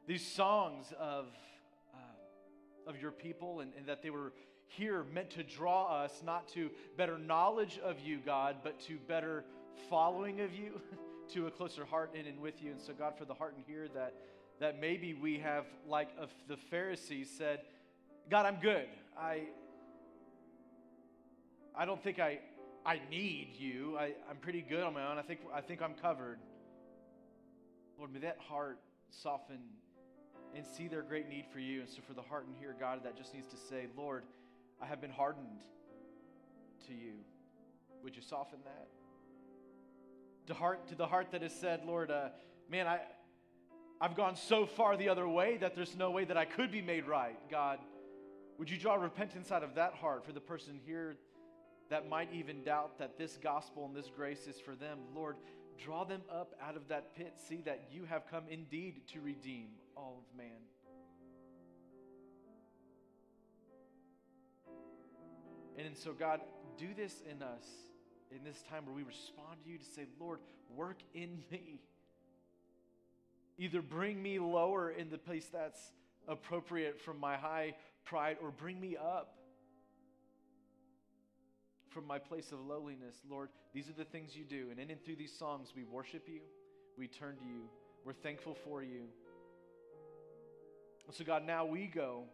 [0.09, 1.27] these songs of,
[1.95, 4.33] uh, of your people, and, and that they were
[4.67, 9.45] here meant to draw us not to better knowledge of you, God, but to better
[9.89, 10.81] following of you,
[11.35, 12.73] to a closer heart in and with you.
[12.73, 14.15] And so, God, for the heart in here, that,
[14.63, 16.09] that maybe we have, like
[16.47, 17.63] the Pharisees said,
[18.31, 18.87] God, I'm good.
[19.19, 19.43] I,
[21.77, 22.39] I don't think I,
[22.87, 23.97] I need you.
[23.99, 25.19] I, I'm pretty good on my own.
[25.19, 26.39] I think, I think I'm covered.
[27.99, 28.79] Lord, may that heart
[29.11, 29.59] soften
[30.55, 31.81] and see their great need for you.
[31.81, 34.23] And so, for the heart in here, God, that just needs to say, Lord,
[34.81, 35.65] I have been hardened
[36.87, 37.15] to you.
[38.05, 38.87] Would you soften that?
[40.47, 42.29] To heart, to the heart that has said, Lord, uh,
[42.71, 43.01] man, I,
[44.03, 46.83] I've gone so far the other way that there's no way that I could be
[46.83, 47.39] made right.
[47.49, 47.79] God,
[48.59, 51.19] would you draw repentance out of that heart for the person here
[51.89, 54.99] that might even doubt that this gospel and this grace is for them?
[55.15, 55.37] Lord,
[55.79, 57.35] draw them up out of that pit.
[57.49, 60.49] See that you have come indeed to redeem all of man.
[65.79, 66.41] And so, God,
[66.77, 67.65] do this in us
[68.33, 70.41] in this time where we respond to you to say, Lord,
[70.75, 71.83] work in me.
[73.59, 75.93] Either bring me lower in the place that's
[76.29, 77.75] appropriate from my high
[78.05, 79.37] pride or bring me up
[81.91, 83.17] from my place of lowliness.
[83.29, 84.69] Lord, these are the things you do.
[84.71, 86.41] And in and through these songs, we worship you,
[86.97, 87.69] we turn to you,
[88.05, 89.03] we're thankful for you.
[91.11, 92.25] So, God, now we go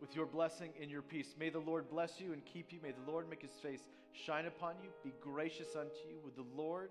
[0.00, 1.34] with your blessing and your peace.
[1.38, 2.80] May the Lord bless you and keep you.
[2.82, 3.80] May the Lord make his face
[4.12, 6.18] shine upon you, be gracious unto you.
[6.24, 6.90] Would the Lord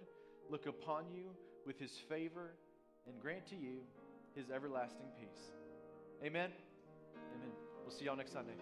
[0.49, 1.25] look upon you
[1.65, 2.55] with his favor
[3.07, 3.81] and grant to you
[4.35, 5.51] his everlasting peace.
[6.23, 6.51] Amen.
[7.35, 7.51] Amen.
[7.81, 8.53] We'll see y'all next Sunday.